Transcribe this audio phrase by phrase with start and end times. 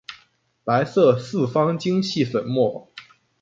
[0.63, 2.89] 白色四方晶系粉末。